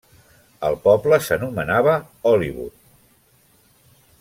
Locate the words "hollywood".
2.31-2.81